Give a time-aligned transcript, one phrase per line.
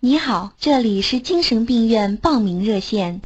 [0.00, 3.20] 你好，这里是精神病院报名热线，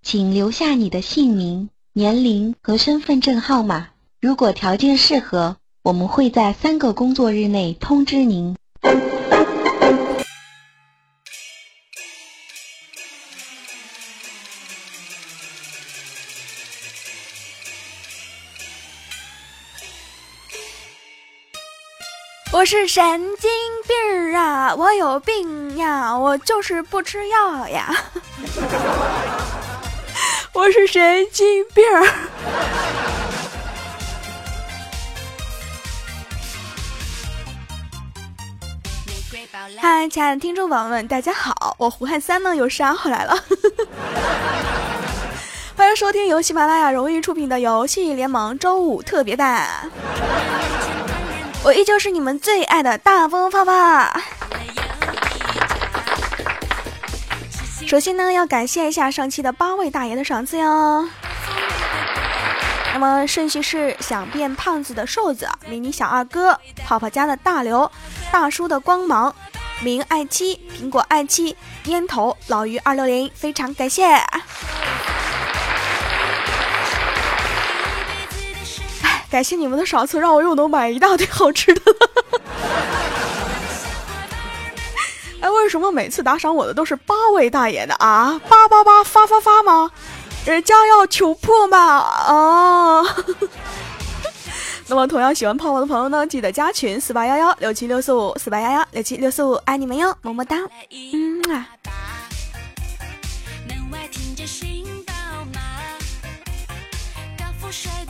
[0.00, 3.88] 请留下你的姓名、年龄和身份证号码。
[4.20, 8.56] 如果条件适合，我们会在三个工作日内通知您。
[22.52, 23.50] 我是神经
[23.86, 24.09] 病
[24.76, 26.16] 我有病呀！
[26.16, 27.94] 我就是不吃药呀！
[30.52, 31.84] 我是神经病。
[39.78, 41.74] 嗨，亲爱的听众朋友们，大家好！
[41.78, 43.36] 我胡汉三呢又杀回来了。
[45.76, 49.90] 欢迎收听由喜马拉雅荣誉出品的游戏联盟周五特别版。
[51.62, 53.72] 我依旧是你们最爱的大风泡泡。
[57.86, 61.08] 首先呢，要感谢一下上期的八位大爷的赏赐哟。
[62.92, 67.90] 那么顺序是想变胖子的瘦子、迷你小二哥、泡泡家的大刘、
[68.30, 69.34] 大叔的光芒、
[69.82, 74.04] 明爱妻、苹果爱妻、烟头、老于二六零，非常感谢。
[79.30, 81.96] 感谢你们的赏赐，让我又能买一大堆好吃的了。
[85.90, 87.94] 每次打赏我的都是八位大爷的？
[87.94, 89.90] 啊，八八八发发发吗？
[90.44, 91.78] 人家要求破吗？
[91.78, 93.02] 啊！
[94.88, 100.56] 那么同样喜欢泡泡的朋友呢，记得加群四八幺幺六七六四五四八幺幺六七六四五，爱你们哟，么么哒，
[100.90, 101.68] 嗯啊。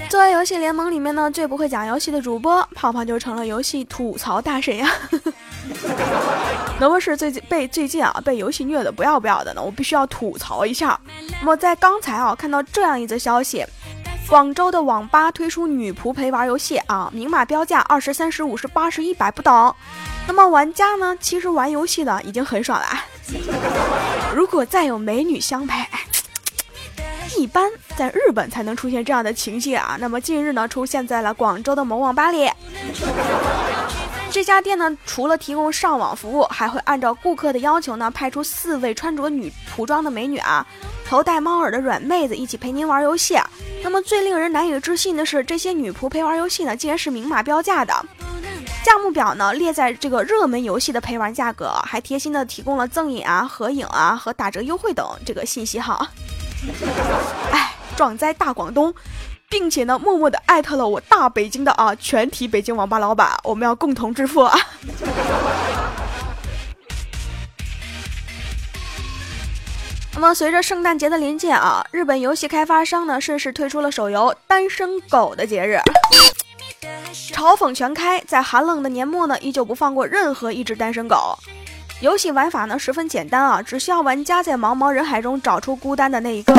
[0.09, 4.91] 作为游戏联盟里面呢最不会讲游戏的主播，泡泡就成了游戏吐槽大神呀。
[6.81, 10.99] 那么是最近被最近啊被游戏虐的不要不要的呢，我必须要吐槽一下。
[11.41, 13.65] 那么在刚才啊看到这样一则消息，
[14.29, 19.75] 广州的网吧推出女仆陪玩游戏啊，明码标价二十三十五十八十一百不等。
[20.27, 22.87] 那么玩家呢其实玩游戏的已经很爽了，
[24.35, 25.87] 如果再有美女相陪。
[27.39, 32.51] 一般在日本才能出现这样的情节啊，那么近日呢，出现在了广州的某网吧里。
[34.33, 40.65] 这家店呢，除了提供上网服务，还会按照顾客的要求呢，派出四位穿着女仆装的美女啊，
[41.05, 43.37] 头戴猫耳的软妹子一起陪您玩游戏。
[43.83, 47.93] 那么最令人难以置信的是，这些女仆陪玩游戏呢，竟然是明码标价的，
[48.85, 56.09] 价目表呢列在这个热门游戏的陪玩价格，还贴心的提供了赠饮啊、合影啊和打折优惠等这个信息哈。
[57.51, 58.95] 哎，壮哉大广东，
[59.51, 64.57] 并且呢，默默的艾特了我大北京的啊全体北京网吧老板，我们要共同致富啊！
[70.15, 75.81] 那么随着圣诞节的临近啊，日本游戏开发商呢顺势推出了手游《单身狗的节日》，
[77.35, 81.37] 嘲讽全开，在寒冷的年末呢，依旧不放过任何一只单身狗。
[82.01, 86.55] 游戏玩法呢十分简单啊，只需要玩家在茫茫人海中找出孤单的那一个。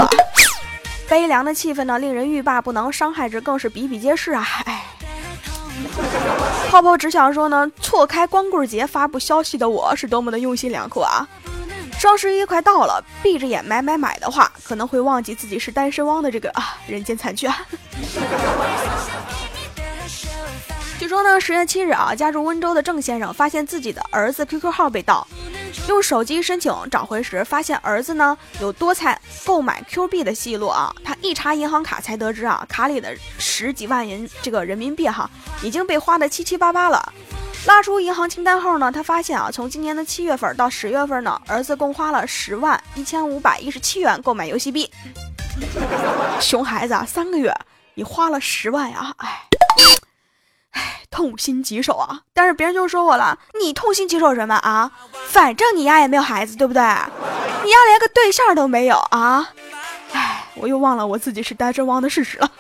[1.12, 4.48] 悲凉的气氛呢令人欲罢不能，伤害值更是比比皆是啊！
[4.64, 4.86] 哎，
[6.70, 11.28] 泡泡只想说呢，错开光棍节发布消息的我是多么的用心良苦啊！
[12.00, 17.58] 双十一快到了，闭着眼买买买的话，可能会忘记自己是单身汪的这个啊人间惨剧啊！
[20.98, 25.28] 据说呢，十月七日啊，家住温州的郑先生发现自己的儿子 QQ 号被盗，
[25.88, 29.06] 用手机申请找回时，发现儿子呢有多次
[29.46, 30.94] 购买 Q 币的记录啊。
[31.04, 35.30] 他一查银行卡，才得知啊，卡里的十几万元这个人民币哈
[35.62, 37.14] 已经被花的七七八八了。
[37.66, 44.90] 拉出银行清单后呢，他发现啊，从今年的七月份到十月份呢，儿子共花了十万一千五百一十七元购买游戏币。
[46.40, 47.54] 熊孩子啊，三个月
[47.94, 49.51] 你花了十万呀，哎。
[51.12, 52.22] 痛心疾首啊！
[52.34, 54.90] 但是别人就说我了，你痛心疾首什么啊？
[55.28, 56.82] 反正你丫也没有孩子，对不对？
[56.82, 59.50] 你丫连个对象都没有啊！
[60.14, 62.50] 唉，我又忘了我自己是单身汪的事实了。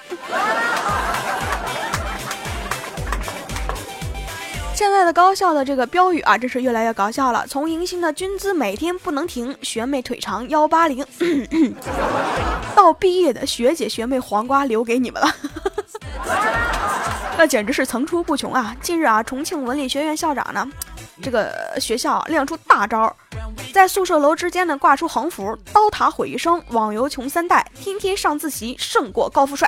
[4.75, 7.47] 现在的高校的这个标语啊，真是越来越搞笑了。
[7.47, 11.05] 从迎新的军姿每天不能停，学妹腿长幺八零，
[12.75, 15.33] 到毕业的学姐学妹黄瓜留给你们了。
[17.41, 18.75] 那简直是层出不穷啊！
[18.83, 20.63] 近日啊，重庆文理学院校长呢，
[21.23, 23.11] 这个学校亮出大招，
[23.73, 29.67] 在宿舍楼之间呢挂出横幅：“刀塔毁一生，网游穷三代，天天上自习胜过高富帅。”，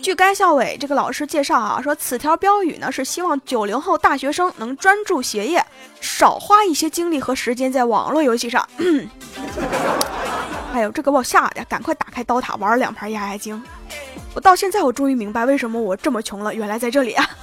[0.00, 5.66] 据该校委这个老师介绍啊，说此条标语呢是希望九零后大学生能专注学业，
[6.00, 8.64] 少花一些精力和时间在网络游戏上。
[10.72, 13.60] 哎呦，这给我吓的，赶快打开刀塔玩两盘压压惊。
[14.34, 17.28] 我到现在我终于明白为什么我这么穷了，原来在这里啊。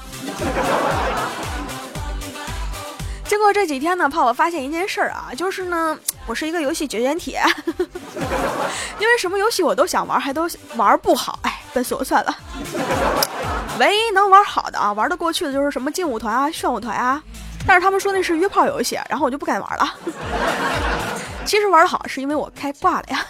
[3.25, 5.95] 经过这几天呢，怕我发现一件事儿啊，就是呢，
[6.25, 7.37] 我是一个游戏绝缘体，
[8.99, 12.35] 因为什么游戏我都想玩，还都玩不好，哎，笨死我算了。
[13.77, 17.21] 唯一能玩好的啊，玩得过去的就是什么劲舞团啊、炫舞团啊，
[17.67, 19.93] 但是他们说那是约炮游戏，然后我就不敢玩了。
[21.45, 23.25] 其实玩的好是因为我开挂了呀。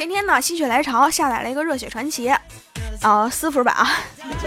[0.00, 2.34] 今天呢，心血来潮下载了一个热血传奇。
[3.02, 3.86] 啊，私服版啊，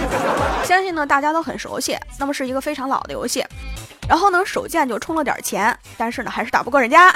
[0.65, 1.95] 相信呢大家都很熟悉。
[2.17, 3.45] 那么是一个非常老的游戏，
[4.09, 7.13] 然后呢手贱就充了点钱，但是呢还是打不过人家。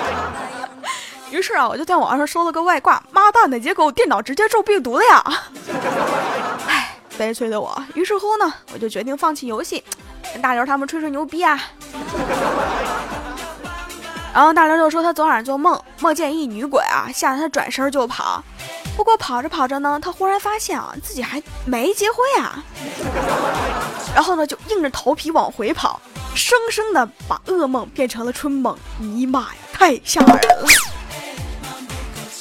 [1.32, 5.24] 于是啊，我就在网上收了个外挂，妈蛋的，结果我电脑直接中病毒了呀！
[6.68, 7.82] 唉，悲催的我。
[7.94, 9.82] 于是乎呢，我就决定放弃游戏，
[10.34, 11.58] 跟大刘他们吹吹牛逼啊。
[14.32, 18.42] 然后大刘就说他昨晚做梦，梦见一女鬼啊，吓得他转身就跑。
[18.96, 22.62] 不过跑着跑着呢，他忽然发现啊，自己还没结婚呀。
[24.14, 26.00] 然后呢，就硬着头皮往回跑，
[26.34, 28.76] 生生的把噩梦变成了春梦。
[28.98, 30.68] 尼玛呀，太吓人了！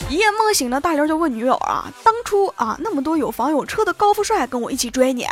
[0.09, 5.25] 一夜梦醒呢大刘就问女友啊：“当初啊，那么多有房有车的高富帅跟我一起追你，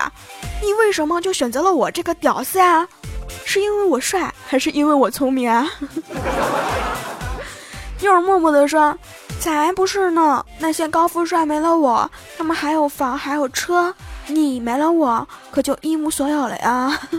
[0.62, 2.88] 你为什么就选择了我这个屌丝呀？
[3.44, 5.68] 是因为我帅，还是因为我聪明啊？”
[8.00, 8.98] 妞儿默默的说。
[9.40, 10.44] 才不是呢！
[10.58, 13.94] 那些高富帅没了我，他们还有房还有车，
[14.26, 17.00] 你没了我，可就一无所有了呀。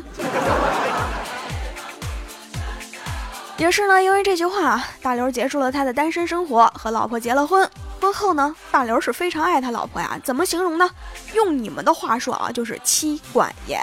[3.57, 7.71] 也是呢，因为这句话，大刘结束了他的单身生活，和老婆结了婚。
[8.01, 10.19] 婚后呢，大刘是非常爱他老婆呀。
[10.25, 10.91] 怎么形容呢？
[11.35, 13.81] 用你们的话说啊，就是妻管严。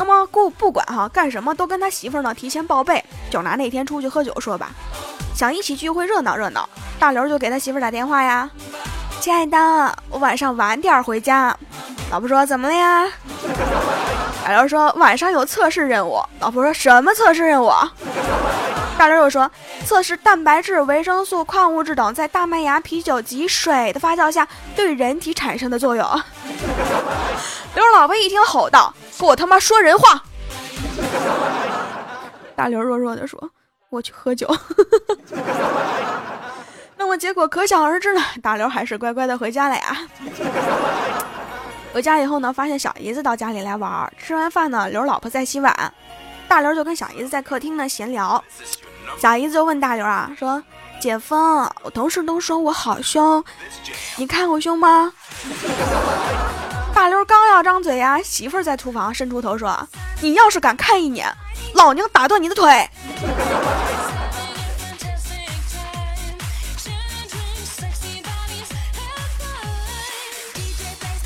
[0.00, 3.04] 那么不不管哈，干什么都跟他媳妇儿呢提前报备。
[3.30, 4.70] 就拿那天出去喝酒说吧。
[5.34, 6.66] 想一起聚会热闹热闹，
[6.98, 8.48] 大刘就给他媳妇儿打电话呀，
[9.20, 9.58] 亲爱的，
[10.08, 11.54] 我晚上晚点回家。
[12.10, 13.06] 老婆说怎么了呀？
[14.42, 16.18] 大刘说晚上有测试任务。
[16.40, 17.70] 老婆说什么测试任务？
[18.96, 19.50] 大刘又说
[19.84, 26.22] 测试蛋白质、维生素、矿物质等在大麦芽、啤酒及水的发酵下对人体产生的作用。
[27.74, 30.22] 刘老婆一听吼道：“给我他妈说人话！”
[32.56, 33.50] 大刘弱弱的说。
[33.90, 34.46] 我去喝酒，
[36.96, 38.22] 那么结果可想而知呢。
[38.40, 39.98] 大刘还是乖乖的回家了呀。
[41.92, 44.12] 回家以后呢，发现小姨子到家里来玩。
[44.16, 45.92] 吃完饭呢，刘老婆在洗碗，
[46.46, 48.40] 大刘就跟小姨子在客厅呢闲聊。
[49.18, 50.62] 小姨子就问大刘啊，说
[51.02, 51.34] ：“姐夫，
[51.82, 53.44] 我同事都说我好凶，
[54.14, 55.12] 你看我凶吗？”
[57.00, 59.88] 大刘刚要张嘴呀，媳妇在厨房伸出头说
[60.20, 61.34] ：“你要是敢看一眼，
[61.72, 62.68] 老娘打断你的腿。”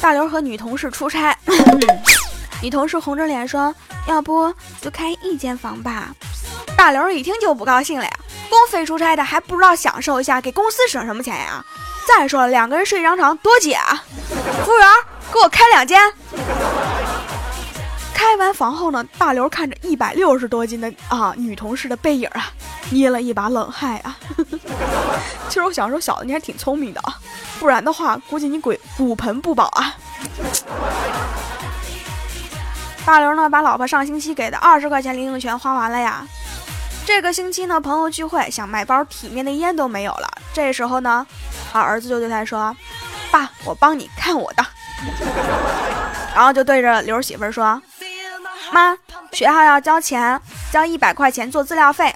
[0.00, 1.37] 大刘和女同事出差，
[2.62, 3.75] 女同事红着脸说
[4.06, 6.15] ：“要不就开一间房吧。”
[6.79, 8.12] 大刘一听就不高兴了呀，
[8.49, 11.65] 公费出差的还不知道享受一下，给公司省什么钱呀？
[12.06, 14.05] 再说了，两个人睡一张床多挤啊！
[14.65, 14.88] 服务员，
[15.32, 16.00] 给我开两间。
[18.12, 22.50] 开完房后呢，大刘看着一百六十多斤的啊女同事的背影啊，
[22.90, 24.16] 捏了一把冷汗啊。
[25.49, 27.19] 其实我小时候小的你还挺聪明的啊。
[27.59, 29.95] 不然的话，估计你鬼骨盆不保啊！
[33.04, 36.26] 大刘呢，把老婆上星期给的二十块钱零用钱花完了呀。
[37.04, 40.28] 这个星期呢，朋友聚会，想买包体面的烟都没有了。
[40.52, 41.26] 这时候呢，
[41.71, 42.75] 他儿子就对他说
[43.31, 44.64] ：“爸，我帮你看我的。”
[46.34, 47.80] 然后就对着刘媳妇儿说
[48.73, 48.96] ：“妈，
[49.32, 50.40] 学校要交钱，
[50.73, 52.14] 交一百块钱做资料费。”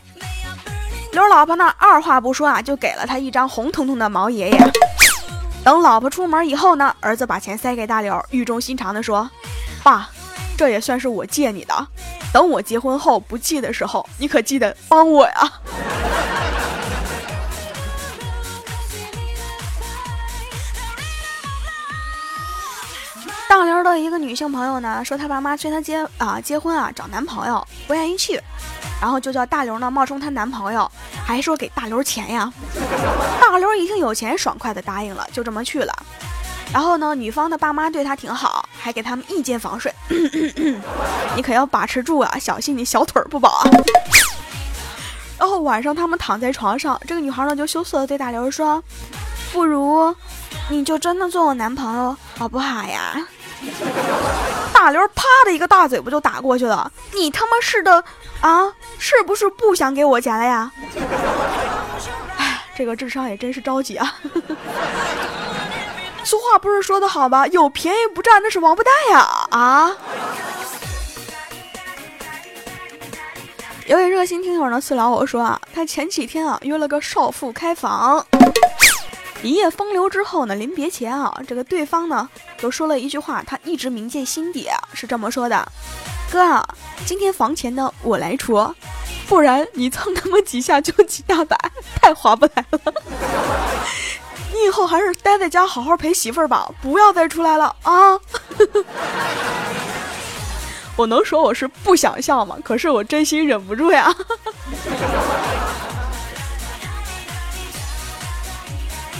[1.12, 4.72] 刘老婆呢，二话不说啊，就给了他一张红彤彤的毛爷爷。
[5.64, 9.28] 等老婆出门以后呢，儿子把钱塞给大刘，语重心长地说
[9.82, 10.08] ：“爸，
[10.56, 11.86] 这也算是我借你的。
[12.32, 15.52] 等我结婚后不济的时候，你可记得帮我呀。”
[23.88, 28.38] 大刘的一个女性朋友呢，说她爸妈催她结啊结婚啊找男朋友，不愿意去。
[29.00, 30.90] 然后就叫大刘呢冒充她男朋友，
[31.24, 32.52] 还说给大刘钱呀。
[33.40, 35.92] 大刘一听有钱，爽快的答应了，就这么去了。
[36.70, 39.90] 然后呢，女方的爸妈对他挺好，还给他们一间房睡。
[41.34, 43.70] 你可要把持住啊，小心你小腿不保啊。
[45.38, 48.84] 然后晚上他们躺在床上，这个女孩呢就羞涩的对大刘说
[49.50, 50.14] ：“不如
[50.68, 53.16] 你就真的做我男朋友好不好呀？”
[54.72, 56.90] 大刘啪的一个大嘴巴就打过去了。
[57.12, 58.02] 你他妈是的
[58.40, 60.70] 啊，是不是不想给我钱了呀？
[62.38, 64.14] 哎，这个智商也真是着急啊。
[66.24, 67.46] 俗话不是说的好吗？
[67.48, 69.46] 有便宜不占那是王八蛋呀！
[69.50, 69.90] 啊。
[73.86, 78.24] 有位热心听友呢私聊我说啊，他前几天啊约了个少妇开房，
[79.42, 85.66] 一夜风流之后呢，临别前啊，这个对方呢就说了一句话，他一直铭记心底，是这么说的
[86.30, 86.66] ：“哥啊，
[87.06, 88.74] 今天房钱呢我来出，
[89.28, 91.56] 不然你蹭他妈几下就几大百，
[92.02, 92.80] 太划不来了。
[94.52, 98.18] 你以后还是待在家好好陪媳妇儿吧，不要再出来了啊。
[100.96, 102.56] ”我能说我是不想笑吗？
[102.64, 104.12] 可是我真心忍不住呀。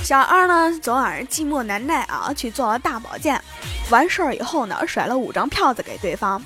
[0.09, 3.39] 小二呢，昨晚上寂寞难耐啊，去做了大保健，
[3.91, 6.41] 完事儿以后呢，甩了五张票子给对方，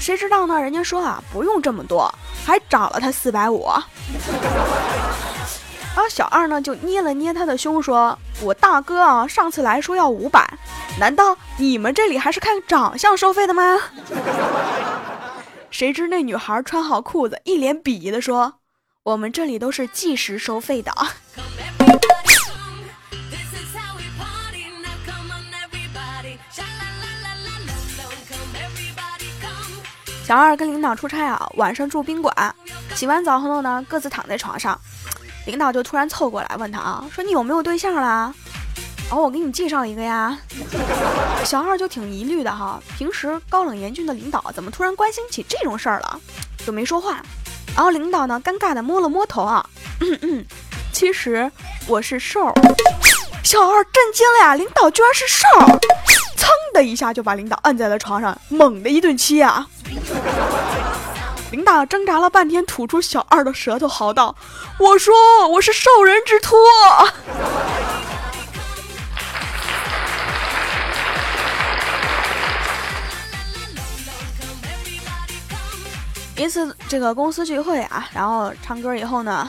[0.00, 0.58] 谁知道呢？
[0.58, 2.10] 人家说啊，不用这么多，
[2.46, 3.68] 还找了他四百五。
[5.94, 10.42] 然 后小二呢就捏了捏他的胸，说：“我大哥啊，上次来说要五百，
[10.98, 13.78] 难道你们这里还是看长相收费的吗？”
[15.68, 18.54] 谁知那女孩穿好裤子，一脸鄙夷的说
[19.04, 20.90] ：“我们这里都是计时收费的。”
[30.26, 32.34] 小二跟领导出差啊，晚上住宾馆，
[32.94, 34.78] 洗完澡后呢，各自躺在床上。
[35.44, 38.32] 领导就突然凑过来问他啊，说你有没有对象啦？
[39.10, 40.38] 然后我给你介绍一个呀。
[41.44, 46.18] 小二就挺疑虑的哈，平时高冷严峻的领导怎么突然关心起这种事儿了？
[46.64, 47.22] 就没说话。
[47.74, 49.68] 然后领导呢，尴尬的摸了摸头啊，
[50.00, 50.46] 嗯嗯，
[50.90, 51.52] 其实
[51.86, 52.50] 我是瘦。
[53.42, 55.46] 小二震惊了呀，领导居然是瘦，
[56.44, 59.66] 噌的一下就把领导摁在了床上，猛的一顿亲啊。
[61.50, 64.36] 领导挣扎了半天，吐出小二的舌头，嚎道
[64.78, 65.14] ：“我说
[65.48, 66.58] 我是受人之托。”
[76.36, 79.48] 一次这个公司聚会啊，然后唱歌以后呢，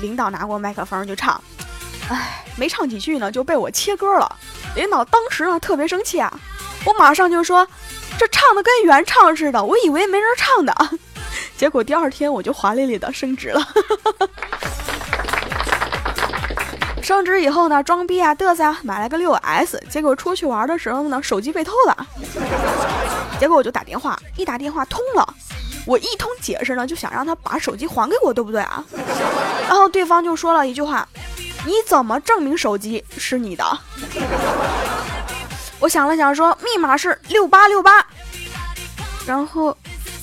[0.00, 1.40] 领导拿过麦克风就唱，
[2.08, 4.36] 哎，没唱几句呢就被我切歌了。
[4.74, 6.32] 领导当时呢特别生气啊，
[6.84, 7.66] 我马上就说
[8.18, 10.74] ：“这唱的跟原唱似的，我以为没人唱的。
[11.56, 13.60] ”结果第二天我就华丽丽的升职了。
[17.02, 19.82] 升职以后呢，装逼啊嘚瑟啊，买了个六 S。
[19.90, 22.06] 结果出去玩的时候呢，手机被偷了。
[23.38, 25.34] 结果我就打电话，一打电话通了，
[25.86, 28.82] 我一通解释呢，就想让他把手机还给我，对不对啊？
[29.68, 31.06] 然后对方就说了一句话
[31.64, 33.64] ：“你怎么证明手机是你的？”
[35.80, 38.06] 我想了想说：“密码是六八六八。”
[39.26, 39.76] 然后，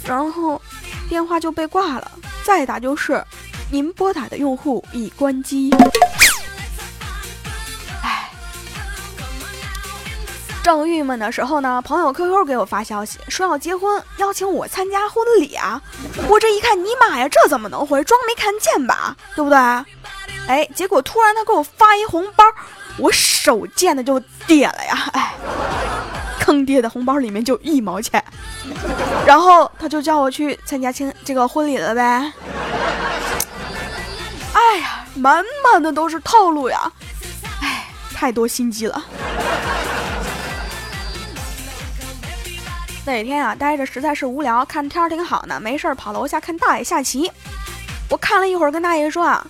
[0.05, 0.61] 然后。
[1.09, 2.09] 电话就被挂了，
[2.45, 3.21] 再打就是
[3.69, 5.69] 您拨打的用户已关机。
[8.01, 8.29] 唉，
[10.63, 15.81] 正郁闷的时候呢，朋友 QQ 给我发消息说要结婚，邀请我参加婚礼啊！
[16.29, 18.01] 我这一看，尼玛呀，这怎么能回？
[18.05, 19.13] 装没看见吧？
[19.35, 19.57] 对不对？
[20.47, 22.43] 哎，结果突然他给我发一红包，
[22.97, 25.09] 我手贱的就点了呀！
[25.13, 25.33] 哎。
[26.39, 28.21] 坑爹的红包里面就一毛钱，
[29.27, 32.33] 然后他就叫我去参加亲这个婚礼了呗。
[34.51, 36.91] 哎呀，满满的都是套路呀！
[37.61, 39.01] 哎，太多心机了。
[43.05, 47.31] 那天啊，待着实在是无聊，看天儿挺好呢，没事儿跑楼下看大爷下棋。
[48.09, 49.45] 我看了一会儿，跟大爷说啊：“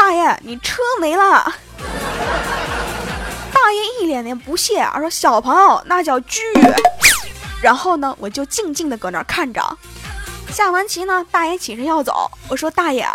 [0.00, 1.54] 大爷，你车没了。
[3.52, 6.40] ”大爷一脸的不屑啊，说：“小朋友那叫车。”
[7.60, 9.62] 然后呢，我就静静的搁那儿看着。
[10.50, 12.30] 下完棋呢，大爷起身要走。
[12.48, 13.06] 我说：“大爷，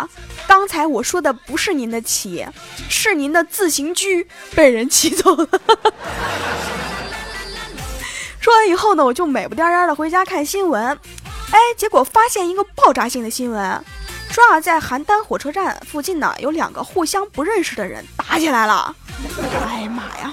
[0.46, 2.46] 刚才我说的不是您的棋，
[2.88, 4.06] 是您的自行车
[4.54, 5.44] 被人骑走了。
[8.40, 10.96] ”说完以后呢，我就美不颠颠的回家看新闻。
[11.50, 13.84] 哎，结果发现一个爆炸性的新闻，
[14.36, 18.94] 说啊，在邯郸火车站附近呢，有两个互相不认识的人打起来了。
[19.66, 20.30] 哎呀妈呀！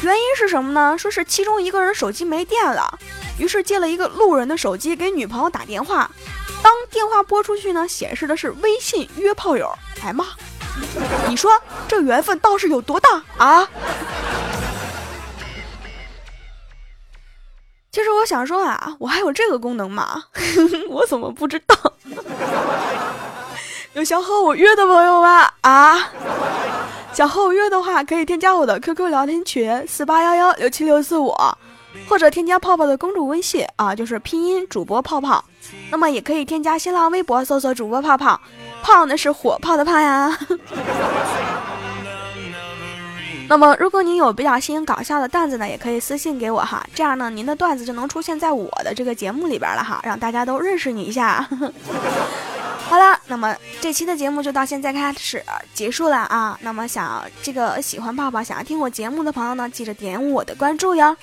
[0.00, 0.96] 原因是什么呢？
[0.96, 2.98] 说是其中一个人手机没电了，
[3.38, 6.10] 于是借了一个路人的手机给女朋友打电话。
[6.62, 9.70] 当电话拨出去呢，显示的是微信约炮友。
[10.02, 10.24] 哎妈！
[11.28, 11.52] 你说
[11.86, 13.68] 这缘分倒是有多大啊？
[17.92, 20.24] 其实我想说啊，我还有这个功能吗？
[20.88, 21.76] 我怎么不知道？
[23.94, 25.48] 有想和我约的朋友吗？
[25.62, 26.10] 啊，
[27.12, 31.34] 想和我约的话，可以添加我的 QQ 聊天群四八幺幺六七六四五，
[32.08, 35.42] 或者添加泡泡的公主微信啊，就是拼音主播泡泡。
[35.90, 38.40] 那么也可以添加新浪微博搜索主播泡泡，
[38.82, 40.38] 泡呢是火炮的泡呀。
[43.48, 51.48] 那么，如果您有比较新颖搞笑的段子呢，也可以私信给我哈，这样呢，您的段子就能出现在我的这个节目里边了哈，让大家都认识你一下。
[52.88, 56.58] 好了，那么这期的节目就到现在开始结束了啊。
[56.62, 61.14] 那么想这个喜欢泡泡、想要听我节目的朋友呢，记着点我的关注哟。